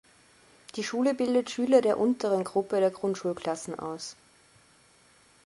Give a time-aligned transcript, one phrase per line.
[0.77, 4.15] Die Schule bildet Schüler der unteren Gruppe der Grundschulklassen aus.